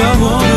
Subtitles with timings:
[0.00, 0.49] 영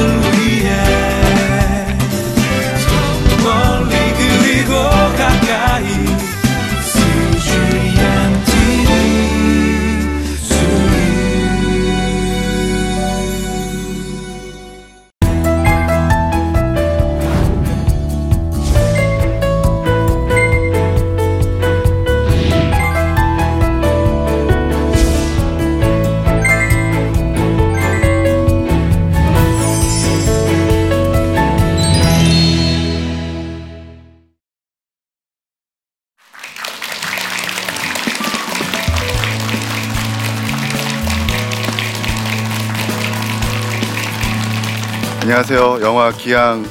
[45.46, 45.86] 안녕하세요.
[45.86, 46.66] 영화 기양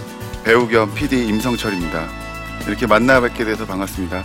[0.45, 2.09] 배우 겸 PD 임성철입니다.
[2.67, 4.25] 이렇게 만나 뵙게 돼서 반갑습니다.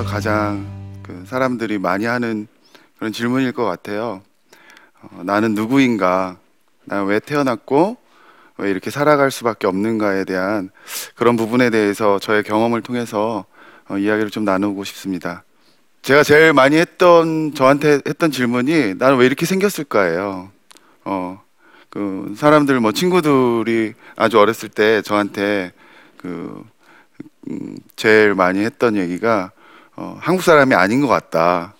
[0.00, 0.66] 살아가면서 가장
[1.02, 2.46] 그 사람들이 많이 하는
[2.98, 4.22] 그런 질문일 것 같아요.
[5.00, 6.36] 어, 나는 누구인가?
[6.84, 7.96] 나는 왜 태어났고
[8.58, 10.70] 왜 이렇게 살아갈 수밖에 없는가에 대한
[11.14, 13.44] 그런 부분에 대해서 저의 경험을 통해서
[13.88, 15.44] 어, 이야기를 좀 나누고 싶습니다.
[16.02, 20.50] 제가 제일 많이 했던 저한테 했던 질문이 나는 왜 이렇게 생겼을까예요.
[21.04, 21.42] 어,
[21.88, 25.72] 그 사람들 뭐 친구들이 아주 어렸을 때 저한테
[26.16, 26.62] 그
[27.50, 29.52] 음, 제일 많이 했던 얘기가
[30.00, 31.74] 어, 한국 사람이 아닌 것 같다.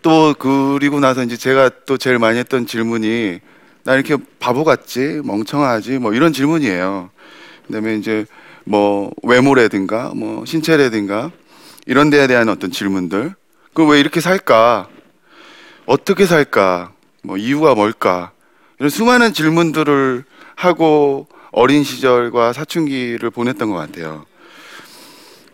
[0.00, 3.40] 또 그리고 나서 이제 제가 또 제일 많이 했던 질문이
[3.84, 7.10] 나 이렇게 바보 같지 멍청하지 뭐 이런 질문이에요.
[7.66, 8.24] 그다음에 이제
[8.64, 11.30] 뭐 외모라든가 뭐 신체라든가
[11.84, 13.34] 이런 데에 대한 어떤 질문들.
[13.74, 14.88] 그 왜 이렇게 살까?
[15.84, 16.92] 어떻게 살까?
[17.22, 18.32] 뭐 이유가 뭘까?
[18.78, 20.24] 이런 수많은 질문들을
[20.56, 24.24] 하고 어린 시절과 사춘기를 보냈던 것 같아요.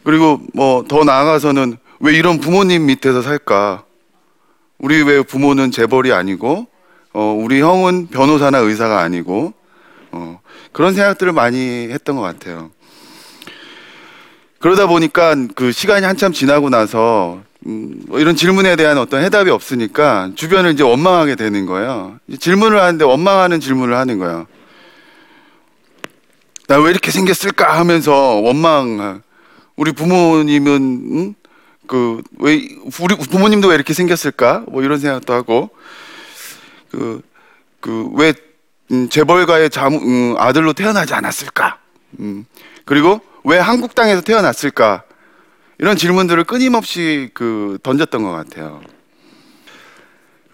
[0.05, 3.85] 그리고 뭐 더 나아가서는 왜 이런 부모님 밑에서 살까?
[4.79, 6.67] 우리 왜 부모는 재벌이 아니고,
[7.13, 9.53] 어, 우리 형은 변호사나 의사가 아니고,
[10.13, 10.41] 어,
[10.73, 12.71] 그런 생각들을 많이 했던 것 같아요.
[14.61, 20.31] 그러다 보니까 그 시간이 한참 지나고 나서 음, 뭐 이런 질문에 대한 어떤 해답이 없으니까
[20.35, 22.19] 주변을 이제 원망하게 되는 거예요.
[22.39, 24.47] 질문을 하는데 원망하는 질문을 하는 거예요.
[26.67, 29.23] 나 왜 이렇게 생겼을까 하면서 원망.
[29.77, 31.35] 우리 부모님은
[31.89, 32.69] 그 왜
[33.01, 34.65] 우리 부모님도 왜 이렇게 생겼을까?
[34.69, 35.71] 뭐 이런 생각도 하고
[36.91, 37.21] 그
[37.81, 38.35] 그왜
[39.11, 41.79] 재벌가의 자무, 음, 아들로 태어나지 않았을까?
[42.21, 42.47] 음,
[42.85, 45.03] 그리고 왜 한국 땅에서 태어났을까?
[45.79, 48.81] 이런 질문들을 끊임없이 그 던졌던 것 같아요.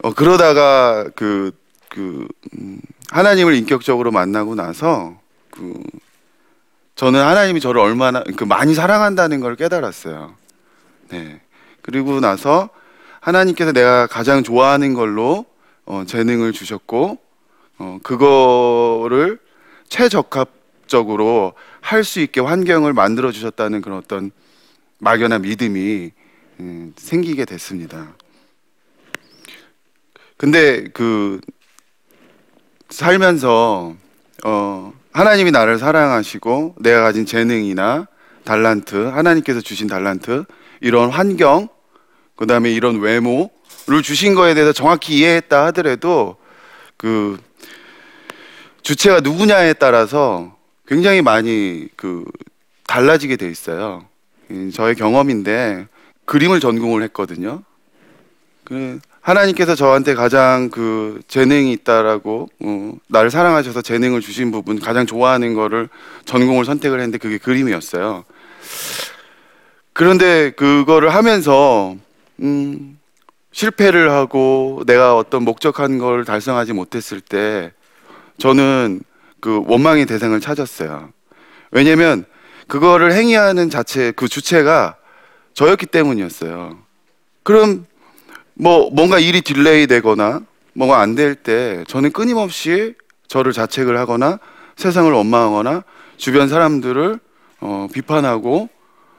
[0.02, 1.52] 어, 그러다가 그,
[1.88, 2.26] 그,
[2.58, 2.78] 음,
[3.10, 5.18] 하나님을 인격적으로 만나고 나서
[5.50, 5.80] 그,
[6.96, 10.34] 저는 하나님이 저를 얼마나 그 많이 사랑한다는 걸 깨달았어요.
[11.14, 11.40] 네.
[11.80, 12.70] 그리고 나서
[13.20, 15.46] 하나님께서 내가 가장 좋아하는 걸로
[15.84, 17.18] 어, 재능을 주셨고
[17.78, 19.38] 어, 그거를
[19.88, 24.32] 최적합적으로 할 수 있게 환경을 만들어 주셨다는 그런 어떤
[24.98, 26.10] 막연한 믿음이
[26.60, 28.16] 음, 생기게 됐습니다.
[30.36, 31.40] 근데 그
[32.90, 33.94] 살면서
[34.44, 38.08] 어, 하나님이 나를 사랑하시고 내가 가진 재능이나
[38.44, 40.44] 달란트, 하나님께서 주신 달란트,
[40.80, 41.68] 이런 환경,
[42.36, 46.36] 그 다음에 이런 외모를 주신 거에 대해서 정확히 이해했다 하더라도
[46.96, 47.38] 그
[48.82, 52.24] 주체가 누구냐에 따라서 굉장히 많이 그
[52.86, 54.06] 달라지게 돼 있어요.
[54.50, 55.88] 이 저의 경험인데
[56.26, 57.62] 그림을 전공을 했거든요.
[58.64, 65.54] 그 하나님께서 저한테 가장 그 재능이 있다라고 어, 나를 사랑하셔서 재능을 주신 부분 가장 좋아하는
[65.54, 65.88] 거를
[66.26, 68.24] 전공을 선택을 했는데 그게 그림이었어요.
[69.94, 71.96] 그런데 그거를 하면서
[72.40, 72.98] 음,
[73.52, 77.72] 실패를 하고 내가 어떤 목적한 걸 달성하지 못했을 때
[78.38, 79.02] 저는
[79.40, 81.10] 그 원망의 대상을 찾았어요.
[81.70, 82.24] 왜냐면
[82.66, 84.96] 그거를 행위하는 자체 그 주체가
[85.54, 86.76] 저였기 때문이었어요.
[87.44, 87.86] 그럼
[88.54, 90.40] 뭐 뭔가 일이 delay 되거나
[90.72, 92.94] 뭐가 안 될 때 저는 끊임없이
[93.28, 94.40] 저를 자책을 하거나
[94.76, 95.84] 세상을 원망하거나
[96.16, 97.20] 주변 사람들을
[97.60, 98.68] 어, 비판하고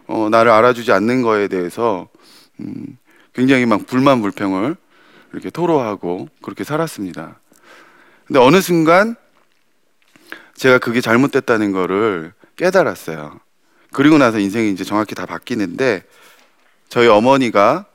[0.08, 2.08] 어, 나를 알아주지 않는 거에 대해서
[2.60, 2.98] 음,
[3.34, 4.76] 굉장히 막 불만 불평을
[5.34, 7.40] 이렇게 토로하고 그렇게 살았습니다.
[8.26, 9.16] 근데 어느 순간
[10.56, 13.40] 제가 그게 잘못됐다는 거를 깨달았어요.
[13.92, 16.04] 그리고 나서 인생이 이제 정확히 다 바뀌는데
[16.88, 17.86] 저희 어머니가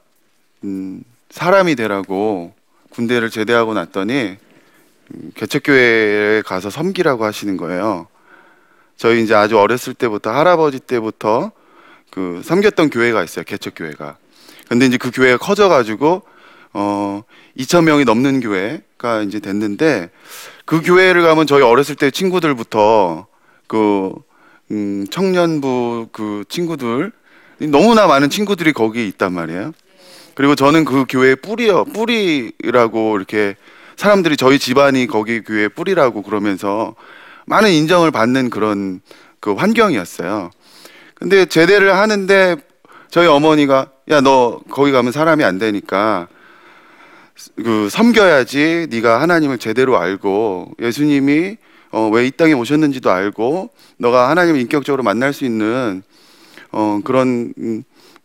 [0.64, 2.52] 음, 사람이 되라고
[2.90, 4.36] 군대를 제대하고 났더니
[5.14, 8.08] 음, 개척교회에 가서 섬기라고 하시는 거예요.
[8.96, 11.52] 저희 이제 아주 어렸을 때부터 할아버지 때부터
[12.10, 13.44] 그 섬겼던 교회가 있어요.
[13.44, 14.16] 개척 교회가.
[14.68, 16.22] 근데 이제 그 교회가 커져가지고
[16.72, 17.22] 어
[17.58, 20.10] 2천 명이 넘는 교회가 이제 됐는데
[20.64, 23.26] 그 교회를 가면 저희 어렸을 때 친구들부터
[23.66, 24.12] 그
[24.70, 27.12] 음, 청년부 그 친구들
[27.58, 29.72] 너무나 많은 친구들이 거기 있단 말이에요.
[30.34, 33.56] 그리고 저는 그 교회의 뿌리요 뿌리라고 이렇게
[33.96, 36.94] 사람들이 저희 집안이 거기 교회 뿌리라고 그러면서
[37.46, 39.00] 많은 인정을 받는 그런
[39.40, 40.50] 그 환경이었어요.
[41.20, 42.56] 근데 제대를 하는데
[43.10, 46.26] 저희 어머니가 야 너 거기 가면 사람이 안 되니까
[47.56, 51.56] 그 섬겨야지 네가 하나님을 제대로 알고 예수님이
[51.92, 56.02] 어, 왜 이 땅에 오셨는지도 알고 너가 하나님을 인격적으로 만날 수 있는
[56.72, 57.52] 어, 그런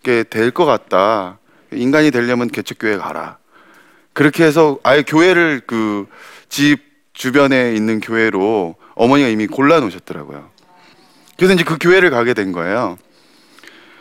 [0.03, 1.39] 게 될 것 같다.
[1.74, 3.38] 인간이 되려면 개척교회 가라.
[4.13, 6.07] 그렇게 해서 아예 교회를 그
[6.50, 6.80] 집
[7.13, 10.50] 주변에 있는 교회로 어머니가 이미 골라 놓으셨더라고요.
[11.37, 12.97] 그래서 이제 그 교회를 가게 된 거예요.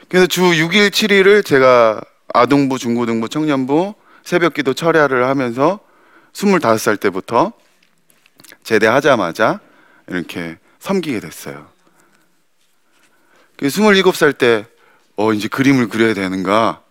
[0.09, 2.01] 그래서 주 6일 7일을 제가
[2.33, 5.81] 아동부, 중고등부, 청년부 새벽 기도 철야를 하면서
[6.33, 7.53] 25살 때부터
[8.63, 9.61] 제대하자마자
[10.09, 11.67] 이렇게 섬기게 됐어요.
[13.59, 14.67] 27살 때,
[15.17, 16.83] 어, 이제 그림을 그려야 되는가?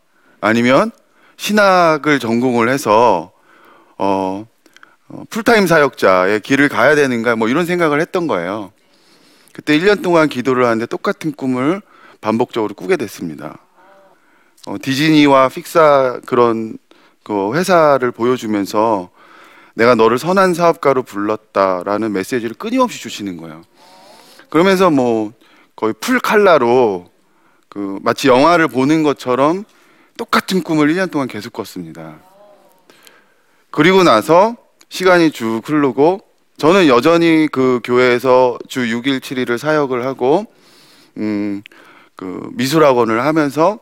[0.41, 0.91] 아니면
[1.37, 3.31] 신학을 전공을 해서,
[3.97, 4.47] 어,
[5.09, 7.35] 어, 풀타임 사역자의 길을 가야 되는가?
[7.35, 8.71] 뭐 이런 생각을 했던 거예요.
[9.53, 11.81] 그때 1년 동안 기도를 하는데 똑같은 꿈을
[12.19, 13.59] 반복적으로 꾸게 됐습니다.
[14.65, 16.77] 어, 디즈니와 픽사 그런
[17.23, 19.09] 그 회사를 보여주면서
[19.75, 23.61] 내가 너를 선한 사업가로 불렀다라는 메시지를 끊임없이 주시는 거예요.
[24.49, 25.31] 그러면서 뭐
[25.75, 27.09] 거의 풀 칼라로
[27.69, 29.65] 그 마치 영화를 보는 것처럼
[30.17, 32.19] 똑같은 꿈을 1년 동안 계속 꿨습니다.
[33.71, 34.55] 그리고 나서
[34.89, 36.21] 시간이 쭉 흐르고
[36.63, 40.45] 저는 여전히 그 교회에서 주 6일 7일을 사역을 하고
[41.17, 41.61] 음,
[42.15, 43.79] 그 미술학원을 하면서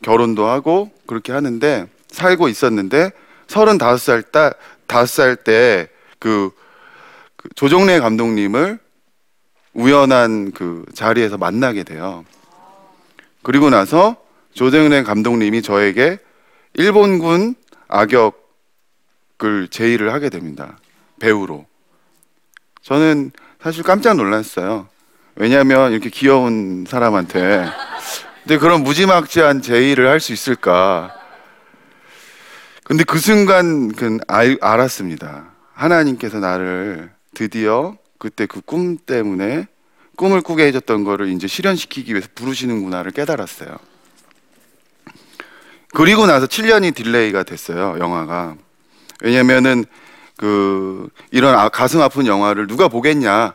[0.00, 3.10] 결혼도 하고 그렇게 하는데 살고 있었는데
[3.48, 4.54] 35살 딸
[4.86, 6.50] 5살 때그
[7.36, 8.78] 그 조정래 감독님을
[9.74, 12.24] 우연한 그 자리에서 만나게 돼요.
[13.42, 14.16] 그리고 나서
[14.54, 16.18] 조정래 감독님이 저에게
[16.72, 17.54] 일본군
[17.88, 20.78] 악역을 제의를 하게 됩니다.
[21.20, 21.66] 배우로.
[22.82, 23.32] 저는
[23.62, 24.88] 사실 깜짝 놀랐어요.
[25.36, 27.66] 왜냐하면 이렇게 귀여운 사람한테
[28.42, 31.14] 근데 그런 무지막지한 제의를 할 수 있을까?
[32.84, 35.50] 근데 그 순간 그 알, 알았습니다.
[35.74, 39.66] 하나님께서 나를 드디어 그때 그 꿈 때문에
[40.16, 43.76] 꿈을 꾸게 해줬던 거를 이제 실현시키기 위해서 부르시는구나를 깨달았어요.
[45.94, 48.56] 그리고 나서 7년이 delay가 됐어요, 영화가.
[49.22, 49.84] 왜냐면은
[50.38, 53.54] 그 이런 아, 가슴 아픈 영화를 누가 보겠냐라는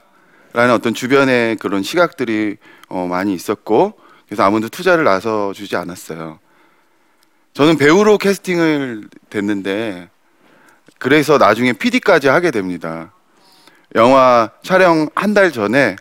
[0.73, 2.57] 어떤 주변의 그런 시각들이
[2.89, 3.93] 어, 많이 있었고
[4.27, 6.39] 그래서 아무도 투자를 나서 주지 않았어요.
[7.53, 10.09] 저는 배우로 캐스팅을 됐는데
[10.99, 13.13] 그래서 나중에 PD까지 하게 됩니다.
[13.95, 15.95] 영화 촬영 한 달 전에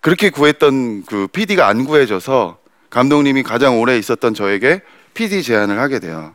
[0.00, 2.58] 그렇게 구했던 그 PD가 안 구해져서
[2.90, 4.80] 감독님이 가장 오래 있었던 저에게
[5.14, 6.34] PD 제안을 하게 돼요.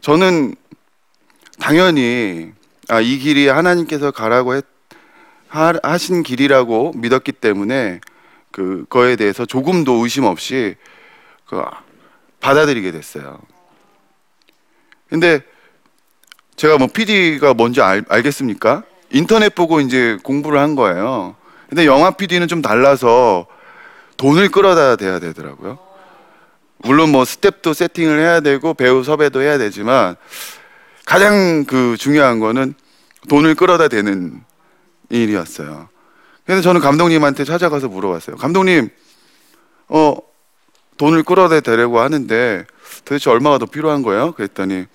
[0.00, 0.54] 저는
[1.58, 2.52] 당연히
[2.88, 4.64] 아, 이 길이 하나님께서 가라고 했,
[5.48, 8.00] 하, 하신 길이라고 믿었기 때문에
[8.52, 10.76] 그거에 대해서 조금도 의심 없이
[11.46, 11.62] 그
[12.40, 13.38] 받아들이게 됐어요.
[15.08, 15.40] 근데
[16.56, 18.84] 제가 뭐 PD가 뭔지 알, 알겠습니까?
[19.10, 21.36] 인터넷 보고 이제 공부를 한 거예요.
[21.68, 23.46] 근데 영화 PD는 좀 달라서
[24.16, 25.78] 돈을 끌어다 대야 되더라고요.
[26.78, 30.16] 물론 뭐 스텝도 세팅을 해야 되고 배우 섭외도 해야 되지만
[31.06, 32.74] 가장 그 중요한 거는
[33.28, 34.42] 돈을 끌어다 대는
[35.08, 35.88] 일이었어요.
[36.44, 38.36] 그래서 저는 감독님한테 찾아가서 물어봤어요.
[38.36, 38.90] 감독님,
[39.88, 40.16] 어,
[40.96, 42.66] 돈을 끌어다 대려고 하는데
[43.04, 44.32] 도대체 얼마가 더 필요한 거예요?
[44.32, 44.86] 그랬더니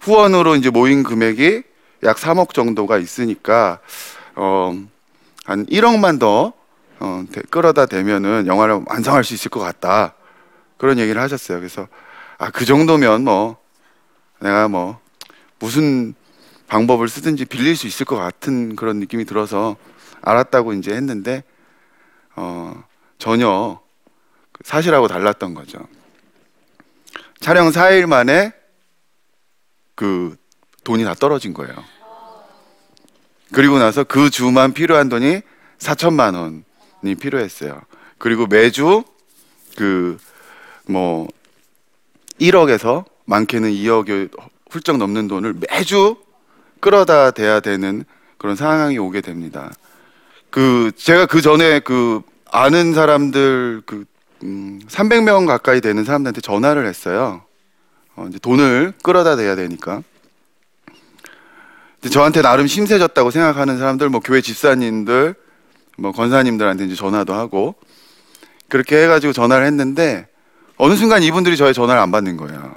[0.00, 1.62] 후원으로 이제 모인 금액이
[2.02, 3.78] 약 3억 정도가 있으니까
[4.34, 4.78] 어,
[5.44, 6.52] 한 1억만 더
[7.00, 10.14] 어, 끌어다 대면은 영화를 완성할 수 있을 것 같다.
[10.76, 11.58] 그런 얘기를 하셨어요.
[11.58, 11.88] 그래서
[12.36, 13.56] 아, 그 정도면 뭐
[14.40, 15.00] 내가 뭐
[15.62, 16.14] 무슨
[16.66, 19.76] 방법을 쓰든지 빌릴 수 있을 것 같은 그런 느낌이 들어서
[20.20, 21.42] 알았다고 이제 했는데
[22.36, 22.84] 어,
[23.18, 23.80] 전혀
[24.62, 25.86] 사실하고 달랐던 거죠.
[27.40, 28.52] 촬영 4일 만에
[29.94, 30.36] 그
[30.84, 31.74] 돈이 다 떨어진 거예요.
[33.52, 35.40] 그리고 나서 그 주만 필요한 돈이
[35.78, 36.62] 4천만
[37.00, 37.80] 지원이 필요했어요.
[38.18, 39.04] 그리고 매주
[39.76, 40.18] 그
[40.86, 41.28] 뭐
[42.40, 44.30] 1억에서 많게는 2억이
[44.72, 46.16] 훌쩍 넘는 돈을 매주
[46.80, 48.04] 끌어다 대야 되는
[48.38, 49.70] 그런 상황이 오게 됩니다.
[50.50, 54.04] 그 제가 그 전에 그 아는 사람들 그
[54.42, 57.42] 음, 300명 가까이 되는 사람들한테 전화를 했어요.
[58.16, 60.02] 어, 이제 돈을 끌어다 대야 되니까.
[62.10, 65.36] 저한테 나름 신세졌다고 생각하는 사람들, 뭐 교회 집사님들,
[65.98, 67.76] 뭐 권사님들한테 이제 전화도 하고
[68.68, 70.26] 그렇게 해가지고 전화를 했는데
[70.76, 72.74] 어느 순간 이분들이 저의 전화를 안 받는 거예요.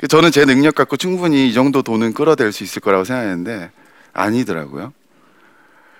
[0.00, 3.70] 그 저는 제 능력 갖고 충분히 이 정도 돈은 끌어댈 수 있을 거라고 생각했는데
[4.14, 4.94] 아니더라고요.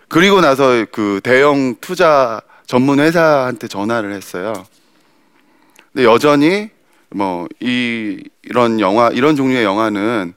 [0.08, 4.54] 그리고 나서 그 대형 투자 전문 회사한테 전화를 했어요.
[5.92, 6.70] 근데 여전히
[7.10, 10.32] 뭐 이 이런 영화 이런 종류의 영화는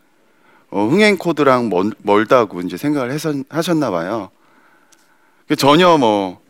[0.71, 4.29] 어, 흥행 코드랑 멀, 멀다고 이제 생각을 해서, 하셨나 봐요.
[5.47, 6.41] 그 전혀 뭐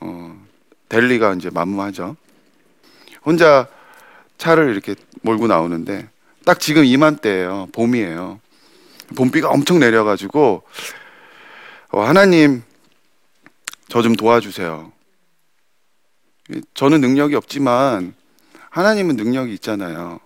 [0.00, 0.36] 어,
[0.90, 2.16] 델리가 이제 만무하죠.
[3.24, 3.66] 혼자
[4.36, 6.09] 차를 이렇게 몰고 나오는데
[6.44, 7.68] 딱 지금 이맘때예요.
[7.72, 8.40] 봄이에요.
[9.16, 10.62] 봄비가 엄청 내려가지고
[11.92, 12.62] 어, 하나님
[13.88, 14.92] 저 좀 도와주세요.
[16.74, 18.14] 저는 능력이 없지만
[18.70, 20.20] 하나님은 능력이 있잖아요.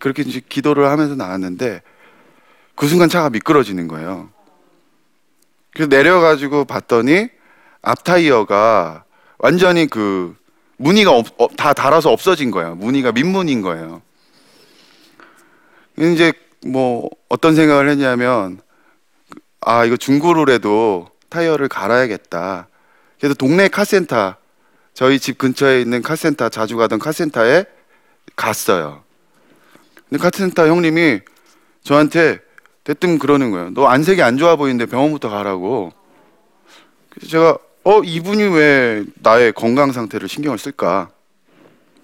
[0.00, 1.82] 그렇게 이제 기도를 하면서 나왔는데
[2.74, 4.30] 그 순간 차가 미끄러지는 거예요.
[5.72, 7.28] 그래서 내려가지고 봤더니
[7.82, 9.04] 앞 타이어가
[9.38, 10.36] 완전히 그
[10.76, 12.74] 무늬가 없, 어, 다 닳아서 없어진 거예요.
[12.74, 14.02] 무늬가 민무늬인 거예요.
[15.98, 16.32] 이제
[16.66, 18.60] 뭐 어떤 생각을 했냐면
[19.60, 22.68] 아 이거 중고로라도 타이어를 갈아야겠다.
[23.18, 24.36] 그래서 동네 카센터
[24.94, 27.64] 저희 집 근처에 있는 카센터 자주 가던 카센터에
[28.36, 29.02] 갔어요.
[30.08, 31.20] 근데 카센터 형님이
[31.82, 32.40] 저한테
[32.84, 33.70] 대뜸 그러는 거예요.
[33.70, 35.92] 너 안색이 안 좋아 보이는데 병원부터 가라고.
[37.10, 41.10] 그래서 제가 어 이분이 왜 나의 건강 상태를 신경을 쓸까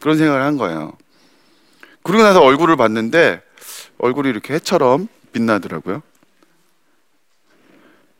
[0.00, 0.92] 그런 생각을 한 거예요.
[2.02, 3.42] 그러고 나서 얼굴을 봤는데
[3.98, 6.02] 얼굴이 이렇게 해처럼 빛나더라고요.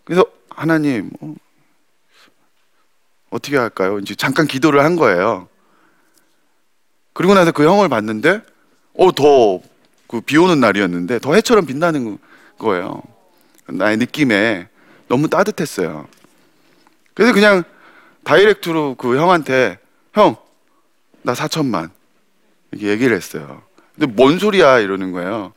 [0.05, 1.35] 그래서 하나님 어,
[3.31, 3.99] 어떻게 할까요?
[3.99, 5.49] 이제 잠깐 기도를 한 거예요.
[7.13, 8.43] 그리고 나서 그 형을 봤는데
[8.97, 9.61] 어더
[10.27, 12.19] 비 오는 날이었는데 더 해처럼 빛나는
[12.59, 13.03] 거예요.
[13.67, 14.69] 나의 느낌에
[15.09, 16.07] 너무 따뜻했어요.
[17.15, 17.65] 그래서 그냥
[18.25, 19.79] 다이렉트로 그 형한테
[20.13, 20.37] 형,
[21.23, 21.91] 나 4천만
[22.71, 23.63] 이렇게 얘기를 했어요.
[23.95, 25.53] 근데 뭔 소리야 이러는 거예요.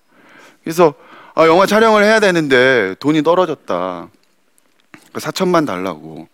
[0.68, 0.96] 그래서
[1.34, 4.10] 아, 영화 촬영을 해야 되는데 돈이 떨어졌다.
[5.14, 6.28] 4천만 달라고.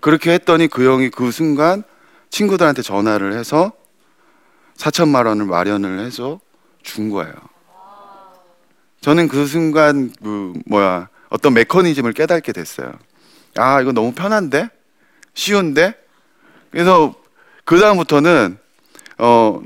[0.00, 1.84] 그렇게 했더니 그 형이 그 순간
[2.28, 3.72] 친구들한테 전화를 해서
[4.76, 6.38] 4천만 원을 마련을 해서
[6.82, 7.32] 준 거예요.
[9.00, 12.92] 저는 그 순간 그 뭐야 어떤 메커니즘을 깨닫게 됐어요.
[13.56, 14.68] 아 이거 너무 편한데
[15.32, 15.94] 쉬운데
[16.70, 17.14] 그래서
[17.64, 18.58] 그 다음부터는
[19.16, 19.62] 어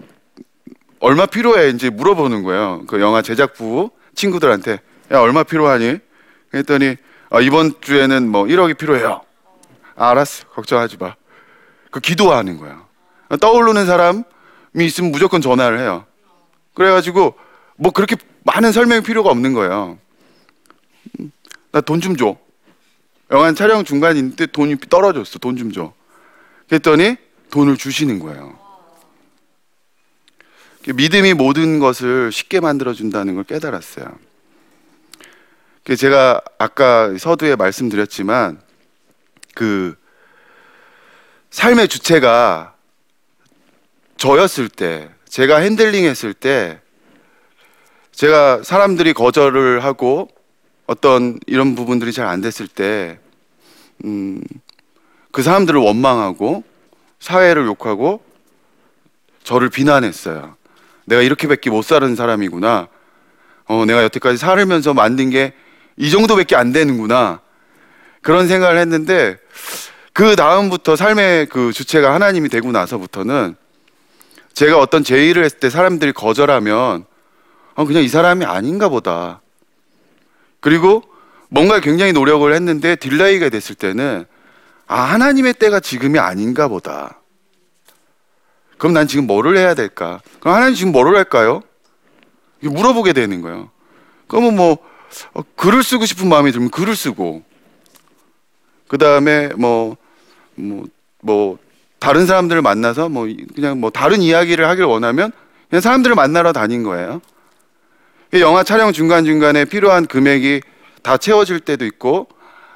[1.01, 2.85] 얼마 필요해 이제 물어보는 거예요.
[2.87, 4.81] 그 영화 제작부 친구들한테
[5.13, 5.99] 야 얼마 필요하니?
[6.51, 6.97] 그랬더니
[7.31, 9.21] 아, 이번 주에는 뭐 1억이 필요해요.
[9.97, 11.15] 아, 알았어 걱정하지 마.
[11.91, 12.85] 그 기도하는 거야.
[13.41, 14.23] 떠오르는 사람이
[14.77, 16.05] 있으면 무조건 전화를 해요.
[16.75, 17.35] 그래가지고
[17.77, 19.99] 뭐 그렇게 많은 설명이 필요가 없는 거예요.
[21.71, 22.37] 나 돈 좀 줘.
[23.31, 25.39] 영화 촬영 중간인데 돈이 떨어졌어.
[25.39, 25.93] 돈 좀 줘.
[26.69, 27.17] 그랬더니
[27.51, 28.59] 돈을 주시는 거예요.
[30.95, 34.07] 믿음이 모든 것을 쉽게 만들어준다는 걸 깨달았어요.
[35.97, 38.61] 제가 아까 서두에 말씀드렸지만
[39.55, 39.97] 그
[41.51, 42.75] 삶의 주체가
[44.19, 46.81] 저였을 때, 제가 핸들링 했을 때,
[48.13, 50.29] 제가 사람들이 거절을 하고
[50.87, 53.19] 어떤 이런 부분들이 잘 안 됐을 때,
[54.05, 54.43] 음,
[55.33, 56.65] 그 사람들을 원망하고
[57.21, 58.23] 사회를 욕하고
[59.43, 60.58] 저를 비난했어요.
[61.09, 62.89] 내가 이렇게밖에 못 사는 사람이구나.
[63.67, 65.53] 어, 내가 여태까지 살면서 만든 게
[65.99, 67.41] 이 정도밖에 안 되는구나.
[68.23, 69.37] 그런 생각을 했는데
[70.13, 73.57] 그 다음부터 삶의 그 주체가 하나님이 되고 나서부터는
[74.55, 77.05] 제가 어떤 제의를 했을 때 사람들이 거절하면
[77.75, 79.41] 어, 그냥 이 사람이 아닌가 보다.
[80.61, 81.03] 그리고
[81.49, 84.25] 뭔가 굉장히 노력을 했는데 delay가 됐을 때는
[84.87, 87.18] 아, 하나님의 때가 지금이 아닌가 보다.
[88.79, 90.21] 그럼 난 지금 뭐를 해야 될까?
[90.41, 91.63] 그럼 하나님 지금 뭐를 할까요?
[92.61, 93.71] 물어보게 되는 거예요.
[94.27, 94.79] 그러면 뭐
[95.33, 97.43] 어, 글을 쓰고 싶은 마음이 들면 글을 쓰고
[98.89, 99.97] 그 다음에 뭐
[100.59, 100.85] 뭐,
[101.21, 101.59] 뭐,
[101.99, 105.33] 다른 사람들을 만나서 뭐, 그냥 뭐, 다른 이야기를 하길 원하면
[105.71, 107.21] 그냥 사람들을 만나러 다닌 거예요.
[108.35, 110.61] 영화 촬영 중간중간에 필요한 금액이
[111.03, 112.29] 다 채워질 때도 있고,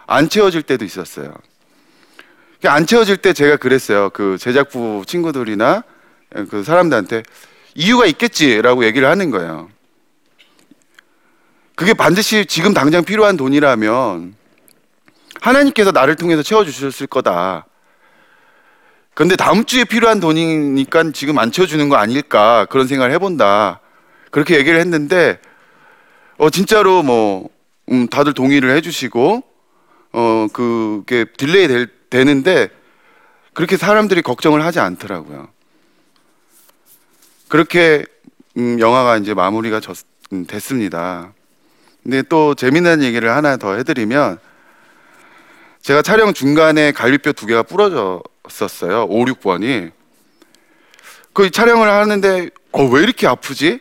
[0.07, 1.33] 안 채워질 때도 있었어요.
[2.65, 4.11] 안 채워질 때 제가 그랬어요.
[4.11, 5.83] 그 제작부 친구들이나
[6.51, 7.23] 그 사람들한테
[7.75, 9.71] 이유가 있겠지라고 얘기를 하는 거예요.
[11.75, 14.35] 그게 반드시 지금 당장 필요한 돈이라면
[15.41, 17.67] 하나님께서 나를 통해서 채워주셨을 거다.
[19.15, 23.81] 그런데 다음 주에 필요한 돈이니까 지금 안 채워주는 거 아닐까 그런 생각을 해본다.
[24.31, 25.39] 그렇게 얘기를 했는데
[26.39, 27.49] 어 진짜로 뭐
[27.91, 29.43] 음, 다들 동의를 해주시고
[30.13, 32.69] 어 그게 delay 될, 되는데
[33.55, 35.49] 그렇게 사람들이 걱정을 하지 않더라고요.
[37.53, 38.07] 그렇게
[38.57, 39.99] 음, 영화가 이제 마무리가 졌,
[40.33, 41.35] 음, 됐습니다.
[42.03, 44.39] 근데 또 재미난 얘기를 하나 더 해드리면
[45.83, 49.05] 제가 촬영 중간에 갈비뼈 두 개가 부러졌었어요.
[49.05, 49.93] 5, 6번이.
[51.35, 53.81] 그 촬영을 하는데 어, 왜 이렇게 아프지?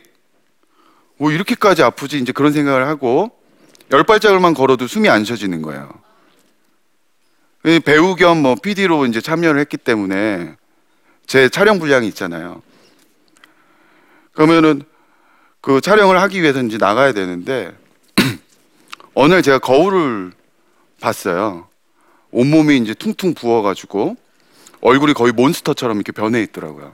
[1.16, 2.18] 뭐 이렇게까지 아프지?
[2.18, 3.30] 이제 그런 생각을 하고
[3.90, 5.88] 열 발짝을만 걸어도 숨이 안 쉬어지는 거예요.
[7.86, 10.56] 배우 겸 뭐 PD로 이제 참여를 했기 때문에
[11.26, 12.60] 제 촬영 분량이 있잖아요.
[14.32, 14.82] 그러면은
[15.60, 17.72] 그 촬영을 하기 위해서 이제 나가야 되는데
[19.14, 20.32] 어느 날 제가 거울을
[21.00, 21.68] 봤어요.
[22.30, 24.16] 온몸이 이제 퉁퉁 부어가지고
[24.80, 26.92] 얼굴이 거의 몬스터처럼 이렇게 변해 있더라고요.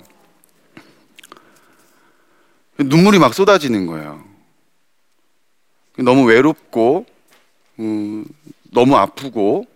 [2.78, 4.22] 눈물이 막 쏟아지는 거예요.
[5.96, 7.06] 너무 외롭고,
[7.80, 8.24] 음,
[8.70, 9.66] 너무 아프고,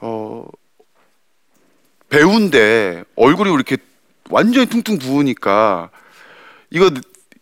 [0.00, 0.46] 어,
[2.08, 3.76] 배우인데 얼굴이 이렇게
[4.30, 5.90] 완전히 퉁퉁 부으니까
[6.70, 6.90] 이거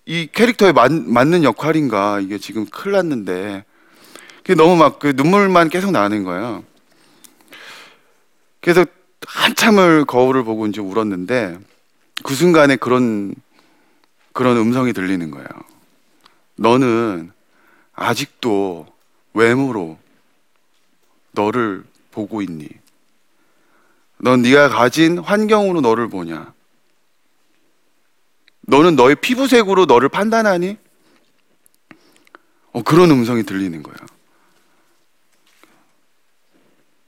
[0.06, 3.64] 이 캐릭터에 맞, 맞는 역할인가 이게 지금 큰일 났는데
[4.56, 6.64] 너무 막 그 눈물만 계속 나는 거예요.
[8.61, 8.87] 그래서
[9.26, 11.58] 한참을 거울을 보고 이제 울었는데
[12.25, 13.35] 그 순간에 그런
[14.32, 15.49] 그런 음성이 들리는 거예요.
[16.56, 17.30] 너는
[17.94, 18.87] 아직도
[19.35, 19.99] 외모로
[21.32, 22.68] 너를 보고 있니?
[24.18, 26.52] 넌 네가 가진 환경으로 너를 보냐?
[28.69, 30.76] 너는 너의 피부색으로 너를 판단하니?
[32.73, 33.97] 어, 그런 음성이 들리는 거예요.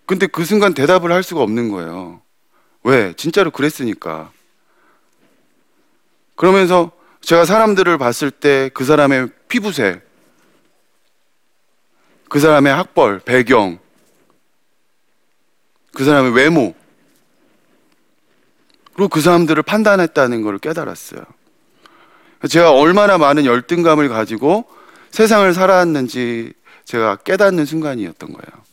[0.06, 2.22] 근데 그 순간 대답을 할 수가 없는 거예요.
[2.82, 3.12] 왜?
[3.12, 4.32] 진짜로 그랬으니까.
[6.34, 10.08] 그러면서 제가 사람들을 봤을 때 그 사람의 피부색,
[12.30, 13.78] 그 사람의 학벌, 배경,
[15.92, 16.74] 그 사람의 외모,
[18.94, 21.39] 그리고 그 사람들을 판단했다는 것을 깨달았어요.
[22.48, 24.64] 제가 얼마나 많은 열등감을 가지고
[25.10, 26.52] 세상을 살아왔는지
[26.84, 28.64] 제가 깨닫는 순간이었던 거예요.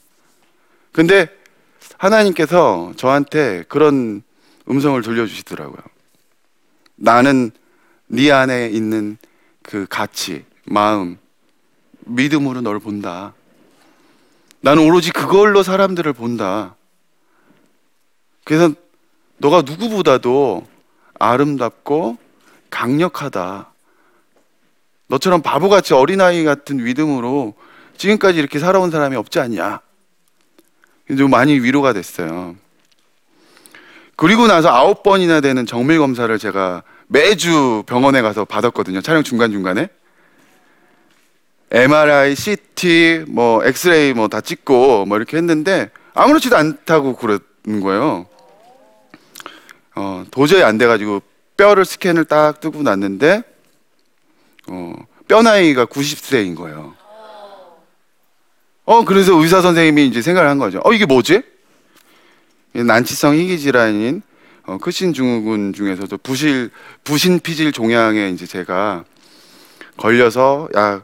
[0.92, 1.28] 근데
[1.98, 4.24] 하나님께서 저한테 그런
[4.70, 5.82] 음성을 들려주시더라고요.
[6.96, 7.52] 나는
[8.08, 9.18] 네 안에 있는
[9.62, 11.18] 그 가치, 마음,
[12.06, 13.34] 믿음으로 널 본다.
[14.62, 16.76] 나는 오로지 그걸로 사람들을 본다.
[18.44, 18.74] 그래서
[19.38, 20.66] 너가 누구보다도
[21.20, 22.18] 아름답고
[22.70, 23.72] 강력하다.
[25.08, 27.56] 너처럼 바보같이 어린아이 같은 믿음으로
[27.98, 29.80] 지금까지 이렇게 살아온 사람이 없지 않냐.
[31.18, 32.56] 좀 많이 위로가 됐어요.
[34.16, 39.02] 그리고 나서 아홉 번이나 되는 정밀 검사를 제가 매주 병원에 가서 받았거든요.
[39.02, 39.88] 촬영 중간 중간에
[41.72, 48.26] MRI, CT, 뭐 엑스레이 뭐 다 찍고 뭐 이렇게 했는데 아무렇지도 않다고 그러는 거예요.
[49.96, 51.22] 어, 도저히 안 돼가지고
[51.58, 53.44] 뼈를 스캔을 딱 뜨고 났는데
[54.68, 54.94] 어,
[55.28, 56.96] 뼈 나이가 90세인 거예요.
[58.86, 60.80] 어 그래서 의사 선생님이 이제 생각을 한 거죠.
[60.86, 61.42] 어 이게 뭐지?
[62.74, 64.22] 난치성 희귀 질환인
[64.66, 66.70] 어, 크신 증후군 중에서도 부실
[67.04, 69.04] 부신 피질 종양에 이제 제가
[69.98, 71.04] 걸려서 약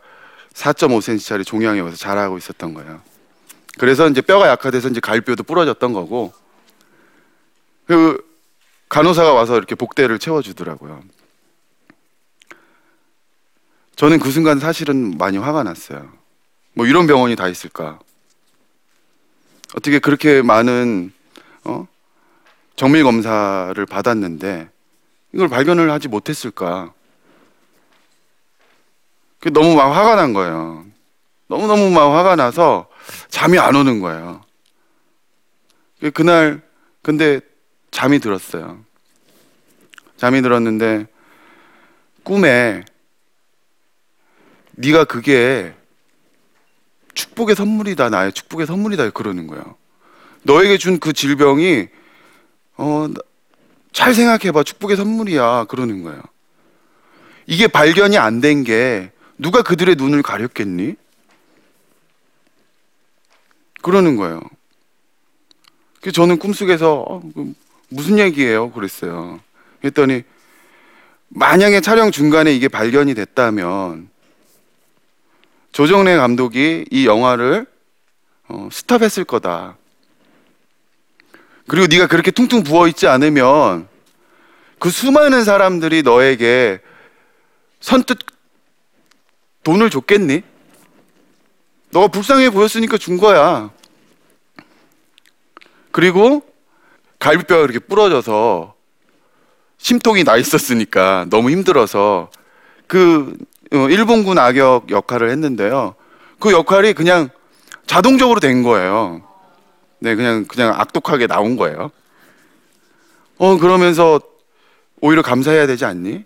[0.54, 3.02] 4.5cm짜리 종양이 와서 자라고 있었던 거예요.
[3.80, 6.32] 그래서 이제 뼈가 약화돼서 이제 갈비뼈도 부러졌던 거고
[7.86, 8.33] 그
[8.94, 11.02] 간호사가 와서 이렇게 복대를 채워주더라고요.
[13.96, 16.12] 저는 그 순간 사실은 많이 화가 났어요.
[16.74, 17.98] 뭐 이런 병원이 다 있을까?
[19.76, 21.12] 어떻게 그렇게 많은
[21.64, 21.88] 어?
[22.76, 24.70] 정밀 검사를 받았는데
[25.34, 26.94] 이걸 발견을 하지 못했을까?
[29.54, 30.86] 너무 막 화가 난 거예요.
[31.48, 32.88] 너무 너무 막 화가 나서
[33.30, 34.44] 잠이 안 오는 거예요.
[36.14, 36.62] 그날
[37.02, 37.42] 근데
[37.94, 38.84] 잠이 들었어요.
[40.18, 41.06] 잠이 들었는데
[42.24, 42.84] 꿈에
[44.72, 45.74] 네가 그게
[47.14, 49.76] 축복의 선물이다 나의 축복의 선물이다 그러는 거예요.
[50.42, 51.88] 너에게 준 그 질병이
[52.78, 53.08] 어
[53.92, 56.20] 잘 생각해봐 축복의 선물이야 그러는 거예요.
[57.46, 60.96] 이게 발견이 안 된 게 누가 그들의 눈을 가렸겠니?
[63.84, 64.42] 그러는 거예요.
[66.02, 67.54] 그 저는 꿈속에서 어, 그
[67.94, 68.72] 무슨 얘기예요?
[68.72, 69.40] 그랬어요.
[69.84, 70.24] 했더니
[71.30, 74.10] 만약에 촬영 중간에 이게 발견이 됐다면
[75.72, 77.66] 조정래 감독이 이 영화를
[78.48, 79.78] 어, 스탑했을 거다.
[81.68, 83.88] 그리고 네가 그렇게 퉁퉁 부어 있지 않으면
[84.80, 86.80] 그 수많은 사람들이 너에게
[87.80, 88.20] 선뜻
[89.64, 90.44] 돈을 줬겠니?
[91.92, 93.72] 너가 불쌍해 보였으니까 준 거야.
[95.92, 96.44] 그리고
[97.24, 98.76] 갈비뼈가 이렇게 부러져서
[99.78, 102.30] 심통이 나 있었으니까 너무 힘들어서
[102.86, 103.38] 그
[103.72, 105.96] 어, 일본군 악역 역할을 했는데요.
[106.40, 107.30] 그 역할이 그냥
[107.88, 109.24] 자동적으로 된 거예요.
[110.00, 111.92] 네, 그냥 그냥 악독하게 나온 거예요.
[113.38, 114.20] 어 그러면서
[115.00, 116.26] 오히려 감사해야 되지 않니?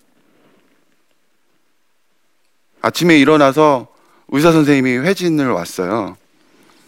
[2.82, 3.88] 아침에 일어나서
[4.30, 6.18] 의사 선생님이 회진을 왔어요.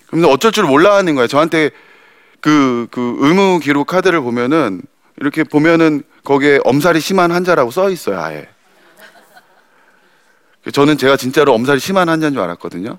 [0.08, 1.28] 그런데 어쩔 줄 몰라 하는 거예요.
[1.28, 1.70] 저한테
[2.42, 4.82] 그, 그 의무 기록 카드를 보면은
[5.18, 8.48] 이렇게 보면은 거기에 엄살이 심한 환자라고 써 있어요, 아예.
[10.72, 12.98] 저는 제가 진짜로 엄살이 심한 환자인 줄 알았거든요.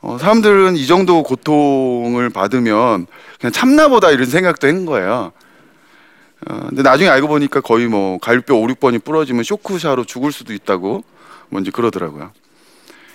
[0.00, 3.06] 어, 사람들은 이 정도 고통을 받으면
[3.38, 5.32] 그냥 참나보다 이런 생각도 한 거예요.
[6.48, 11.04] 어, 근데 나중에 알고 보니까 거의 뭐 갈비뼈 5, 6번이 부러지면 쇼크샤로 죽을 수도 있다고
[11.50, 12.32] 뭔지 그러더라고요.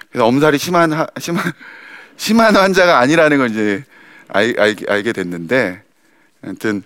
[0.10, 1.43] 그래서 엄살이 심한 하, 심한
[2.15, 3.83] 심한 환자가 아니라는 걸 이제
[4.30, 5.82] 알, 알, 알게 됐는데
[6.44, 6.84] 아무튼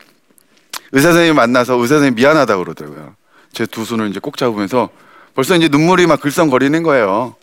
[0.91, 3.15] 의사 선생님 만나서 의사 선생님 미안하다 고 그러더라고요.
[3.53, 4.89] 제 두 손을 이제 꼭 잡으면서
[5.35, 7.35] 벌써 이제 눈물이 막 글썽거리는 거예요.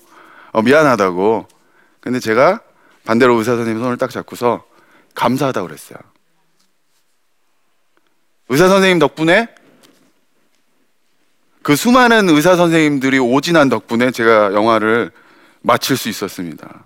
[0.53, 1.47] 어, 미안하다고.
[2.01, 2.61] 근데 제가
[3.05, 4.65] 반대로 의사 선생님 손을 딱 잡고서
[5.15, 5.99] 감사하다고 그랬어요.
[8.49, 9.49] 의사 선생님 덕분에
[11.63, 15.11] 그 수많은 의사 선생님들이 오진한 덕분에 제가 영화를
[15.61, 16.85] 마칠 수 있었습니다.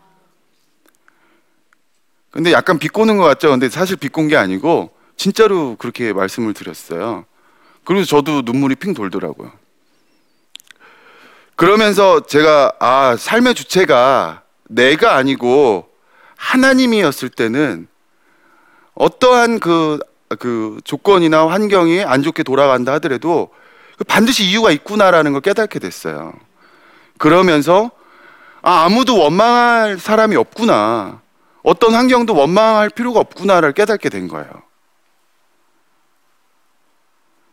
[2.32, 3.50] 근데 약간 비꼬는 것 같죠?
[3.50, 7.24] 근데 사실 비꼰 게 아니고 진짜로 그렇게 말씀을 드렸어요.
[7.84, 9.52] 그리고 저도 눈물이 핑 돌더라고요.
[11.54, 15.88] 그러면서 제가 아 삶의 주체가 내가 아니고
[16.36, 17.86] 하나님이었을 때는
[18.94, 20.00] 어떠한 그,
[20.38, 23.50] 그 조건이나 환경이 안 좋게 돌아간다 하더라도
[23.96, 26.32] 그 반드시 이유가 있구나라는 걸 깨닫게 됐어요.
[27.18, 27.90] 그러면서
[28.62, 31.21] 아, 아무도 원망할 사람이 없구나.
[31.62, 34.50] 어떤 환경도 원망할 필요가 없구나를 깨닫게 된 거예요.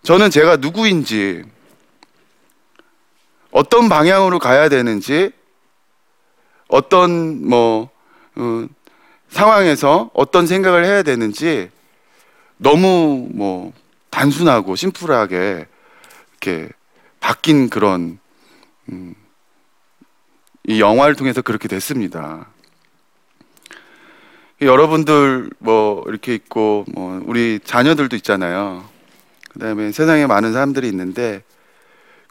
[0.04, 1.44] 저는 제가 누구인지,
[3.52, 5.32] 어떤 방향으로 가야 되는지,
[6.70, 7.90] 어떤 뭐
[8.36, 8.68] 어,
[9.30, 11.70] 상황에서 어떤 생각을 해야 되는지
[12.58, 13.74] 너무 뭐
[14.10, 15.68] 단순하고 심플하게
[16.32, 16.70] 이렇게
[17.20, 18.20] 바뀐 그런
[18.92, 19.16] 음,
[20.68, 22.48] 이 영화를 통해서 그렇게 됐습니다.
[24.62, 28.84] 여러분들 뭐 이렇게 있고 뭐 우리 자녀들도 있잖아요.
[29.54, 31.44] 그다음에 세상에 많은 사람들이 있는데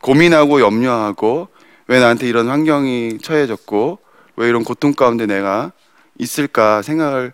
[0.02, 1.48] 고민하고 염려하고
[1.86, 3.98] 왜 나한테 이런 환경이 처해졌고
[4.36, 5.72] 왜 이런 고통 가운데 내가
[6.18, 7.32] 있을까 생각을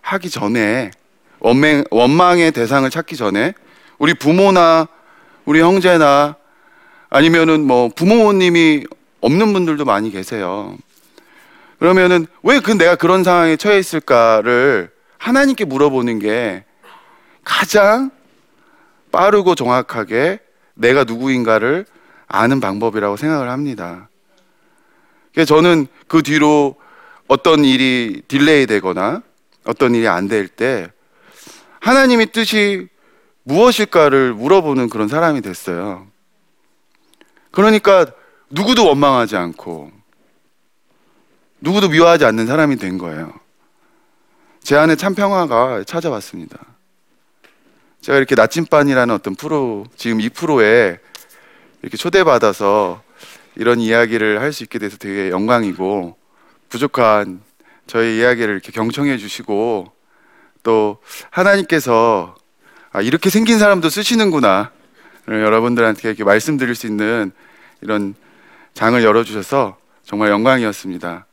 [0.00, 0.92] 하기 전에
[1.40, 3.52] 원망, 원망의 대상을 찾기 전에
[3.98, 4.86] 우리 부모나
[5.44, 6.36] 우리 형제나
[7.10, 8.84] 아니면은 뭐 부모님이
[9.20, 10.76] 없는 분들도 많이 계세요.
[11.78, 16.64] 그러면은 왜 그 내가 그런 상황에 처해 있을까를 하나님께 물어보는 게
[17.44, 18.10] 가장
[19.12, 20.38] 빠르고 정확하게
[20.74, 21.86] 내가 누구인가를
[22.26, 24.08] 아는 방법이라고 생각을 합니다.
[25.32, 26.76] 그래서 저는 그 뒤로
[27.28, 29.22] 어떤 일이 delay 되거나
[29.64, 30.88] 어떤 일이 안 될 때
[31.80, 32.88] 하나님의 뜻이
[33.42, 36.06] 무엇일까를 물어보는 그런 사람이 됐어요.
[37.50, 38.06] 그러니까
[38.50, 39.92] 누구도 원망하지 않고
[41.64, 43.32] 누구도 미워하지 않는 사람이 된 거예요.
[44.62, 46.58] 제 안에 참 평화가 찾아왔습니다.
[48.02, 50.98] 제가 이렇게 나침반이라는 어떤 프로, 지금 이 프로에
[51.80, 53.02] 이렇게 초대받아서
[53.56, 56.16] 이런 이야기를 할 수 있게 돼서 되게 영광이고
[56.68, 57.40] 부족한
[57.86, 59.90] 저희 이야기를 이렇게 경청해 주시고
[60.62, 60.98] 또
[61.30, 62.34] 하나님께서
[62.92, 64.70] 아, 이렇게 생긴 사람도 쓰시는구나
[65.28, 67.32] 여러분들한테 이렇게 말씀드릴 수 있는
[67.80, 68.14] 이런
[68.74, 71.26] 장을 열어주셔서 정말 영광이었습니다.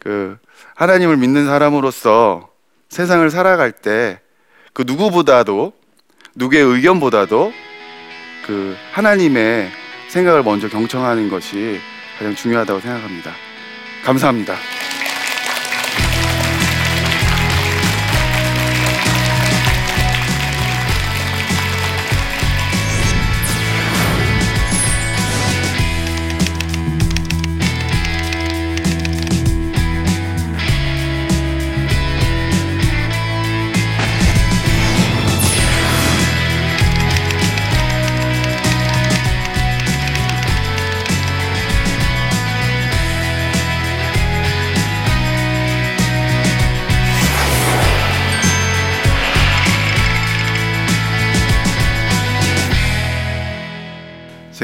[0.00, 0.36] 그
[0.74, 2.50] 하나님을 믿는 사람으로서
[2.88, 4.20] 세상을 살아갈 때
[4.72, 5.72] 그 누구보다도
[6.34, 7.52] 누구의 의견보다도
[8.46, 9.70] 그 하나님의
[10.08, 11.78] 생각을 먼저 경청하는 것이
[12.18, 13.32] 가장 중요하다고 생각합니다.
[14.04, 14.54] 감사합니다.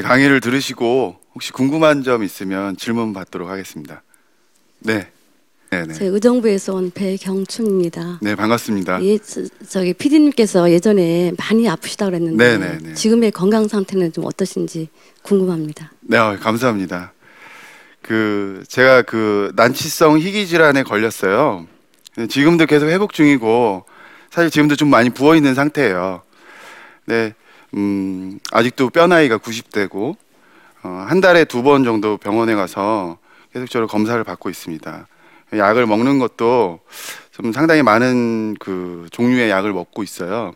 [0.06, 4.02] 강의를 들으시고 혹시 궁금한 점 있으면 질문 받도록 하겠습니다.
[4.78, 5.08] 네.
[5.70, 5.94] 네, 네.
[5.94, 8.20] 제 의정부에서 온 배경춘입니다.
[8.22, 9.02] 네, 반갑습니다.
[9.02, 12.94] 예, 저, 저기 PD님께서 예전에 많이 아프시다 그랬는데 네, 네, 네.
[12.94, 14.88] 지금의 건강 상태는 좀 어떠신지
[15.22, 15.90] 궁금합니다.
[16.02, 17.12] 네, 어, 감사합니다.
[18.00, 21.66] 그 제가 그 난치성 희귀 질환에 걸렸어요.
[22.28, 23.84] 지금도 계속 회복 중이고
[24.30, 26.22] 사실 지금도 좀 많이 부어 있는 상태예요.
[27.06, 27.34] 네,
[27.74, 30.16] 음, 아직도 뼈 나이가 90대고
[30.82, 33.18] 어, 한 달에 두 번 정도 병원에 가서
[33.52, 35.06] 계속적으로 검사를 받고 있습니다.
[35.54, 36.80] 약을 먹는 것도
[37.32, 40.52] 좀 상당히 많은 그 종류의 약을 먹고 있어요.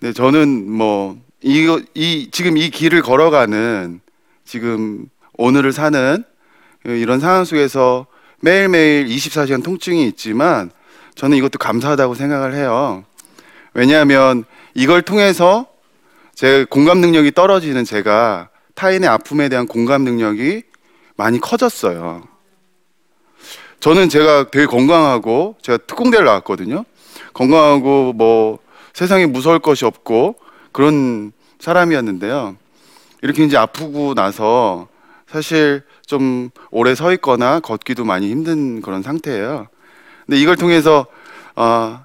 [0.00, 4.00] 근데 저는 뭐 이거 이 지금 이 길을 걸어가는
[4.44, 6.24] 지금 오늘을 사는
[6.84, 8.06] 이런 상황 속에서
[8.40, 10.70] 매일매일 24시간 통증이 있지만
[11.14, 13.04] 저는 이것도 감사하다고 생각을 해요.
[13.74, 14.44] 왜냐하면
[14.74, 15.66] 이걸 통해서
[16.34, 20.62] 제 공감 능력이 떨어지는 제가 타인의 아픔에 대한 공감 능력이
[21.16, 22.22] 많이 커졌어요.
[23.80, 26.84] 저는 제가 되게 건강하고 제가 특공대를 나왔거든요.
[27.34, 28.58] 건강하고 뭐
[28.92, 30.36] 세상에 무서울 것이 없고
[30.72, 32.56] 그런 사람이었는데요.
[33.22, 34.88] 이렇게 이제 아프고 나서
[35.26, 39.68] 사실 좀 오래 서 있거나 걷기도 많이 힘든 그런 상태예요.
[40.26, 41.06] 근데 이걸 통해서
[41.54, 42.04] 아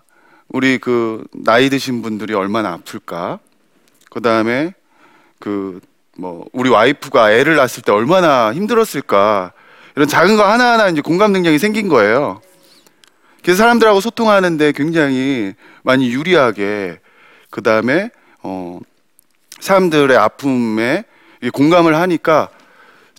[0.49, 3.39] 우리 그 나이 드신 분들이 얼마나 아플까?
[4.17, 4.73] 그 다음에
[5.39, 5.79] 그
[6.17, 9.53] 뭐 우리 와이프가 애를 낳았을 때 얼마나 힘들었을까?
[9.95, 12.41] 이런 작은 거 하나하나 이제 공감 능력이 생긴 거예요.
[13.43, 15.53] 그래서 사람들하고 소통하는데 굉장히
[15.83, 16.99] 많이 유리하게
[17.49, 18.09] 그 다음에
[18.41, 18.79] 어
[19.59, 21.05] 사람들의 아픔에
[21.43, 22.49] 이 공감을 하니까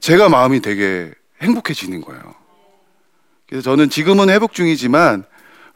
[0.00, 2.34] 제가 마음이 되게 행복해지는 거예요.
[3.48, 5.24] 그래서 저는 지금은 회복 중이지만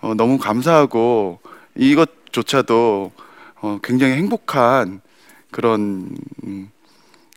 [0.00, 1.40] 어, 너무 감사하고
[1.76, 3.12] 이것조차도
[3.60, 5.00] 어, 굉장히 행복한
[5.52, 6.70] 그런 음,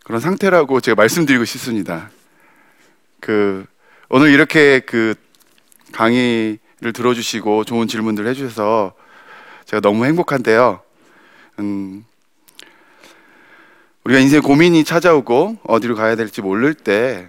[0.02, 2.10] 그런 상태라고 제가 말씀드리고 싶습니다.
[3.20, 3.64] 그
[4.08, 5.14] 오늘 이렇게 그
[5.92, 8.94] 강의를 들어주시고 좋은 질문들 해주셔서
[9.66, 10.80] 제가 너무 행복한데요.
[11.58, 12.04] 음,
[14.04, 17.28] 우리가 인생 고민이 찾아오고 어디로 가야 될지 모를 때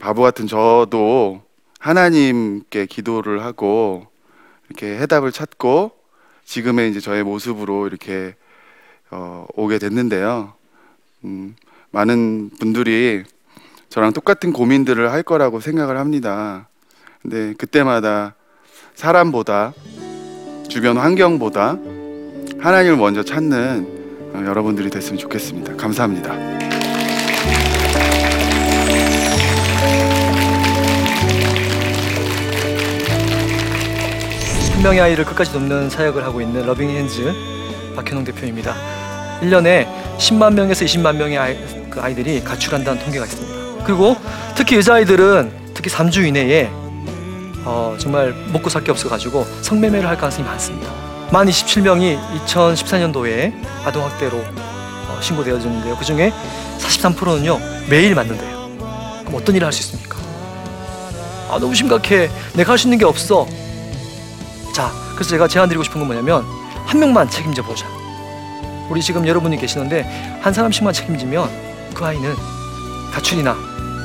[0.00, 1.42] 바보 같은 저도
[1.78, 4.06] 하나님께 기도를 하고
[4.68, 5.92] 이렇게 해답을 찾고
[6.44, 8.36] 지금의 이제 저의 모습으로 이렇게
[9.12, 10.54] 어, 오게 됐는데요.
[11.24, 11.54] 음,
[11.90, 13.22] 많은 분들이
[13.90, 16.66] 저랑 똑같은 고민들을 할 거라고 생각을 합니다.
[17.20, 18.34] 근데 그때마다
[18.94, 19.74] 사람보다
[20.68, 21.78] 주변 환경보다
[22.58, 25.76] 하나님을 먼저 찾는 어, 여러분들이 됐으면 좋겠습니다.
[25.76, 26.32] 감사합니다.
[34.72, 37.30] 한 명의 아이를 끝까지 돕는 사역을 하고 있는 러빙 핸즈
[37.94, 39.01] 박현웅 대표입니다.
[39.42, 39.86] 1년에
[40.18, 41.56] 10만 명에서 20만 명의 아이,
[41.90, 43.84] 그 아이들이 가출한다는 통계가 있습니다.
[43.84, 44.16] 그리고
[44.54, 46.70] 특히 여자아이들은 특히 3주 이내에
[47.64, 50.90] 어, 정말 먹고 살 게 없어가지고 성매매를 할 가능성이 많습니다.
[51.30, 53.52] 만 27명이 2014년도에
[53.84, 55.96] 아동학대로 어, 신고되어졌는데요.
[55.96, 56.32] 그 중에
[56.78, 58.70] 43%는요 매일 맞는데요.
[59.24, 60.18] 그럼 어떤 일을 할 수 있습니까?
[61.50, 62.30] 아 너무 심각해.
[62.54, 63.46] 내가 할 수 있는 게 없어.
[64.74, 66.44] 자, 그래서 제가 제안 드리고 싶은 건 뭐냐면
[66.86, 67.86] 한 명만 책임져 보자.
[68.90, 70.02] 우리 지금 여러분이 계시는데
[70.40, 71.48] 한 사람씩만 책임지면
[71.94, 72.34] 그 아이는
[73.12, 73.56] 가출이나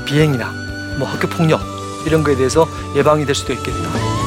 [0.06, 0.52] 비행이나
[1.00, 1.62] 뭐 학교 폭력
[2.06, 4.27] 이런 거에 대해서 예방이 될 수도 있겠다.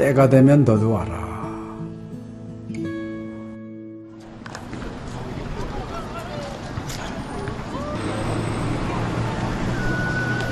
[0.00, 1.28] 때가 되면 너도 와라.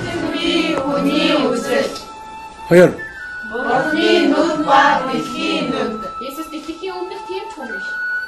[0.04, 1.84] 승비 운이 우슬
[2.70, 2.94] 허연
[3.50, 6.02] 머니 눈과 빛이 눈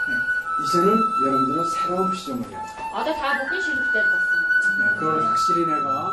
[0.08, 0.14] 네,
[0.64, 2.66] 이제는 여러분들은 새로운 시점을 해야 돼.
[2.94, 3.12] 아다
[3.44, 6.12] 묶은 시기 때문에 그걸 확실히 내가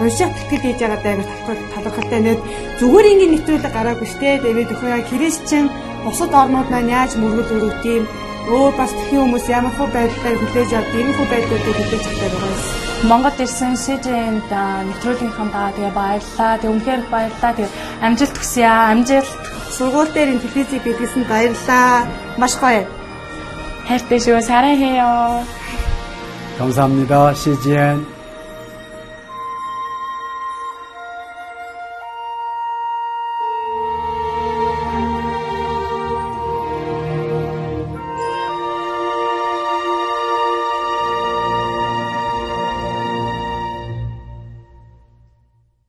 [0.00, 2.40] унших тэтгэл хийж байгаа даа талхал талхалтай нэт
[2.78, 5.64] зүгээр ингээд нэвтрүүлэг гараагүй штэ тэгээд өхөө христчин
[6.04, 8.04] бусад орнууд маань яаж мөргөл өрөвт юм
[8.48, 12.52] өөр бас тхэн хүмүүс ямар хөө байдлаар хүлээж авд ийм хөө байдлуудыг хүлээж авдаг байгаа
[12.54, 12.88] юм.
[13.08, 14.52] Монгол ирсэн СЖН-д
[14.88, 16.52] нэвтрүүлгийнхаа даа тэгээ баярлаа.
[16.58, 17.52] Тэгээ үнэхээр их баярлаа.
[17.54, 17.74] Тэгээ
[18.06, 18.90] амжилт хүсье аа.
[18.92, 19.32] Амжилт.
[19.76, 22.08] Сургууль дээр ин телевизийг бидлсэн баярлаа.
[22.40, 22.82] Маш гоё.
[23.88, 24.40] хайртай шүү.
[24.40, 25.44] 사랑해요.
[26.58, 27.32] 감사합니다.
[27.34, 27.98] CGN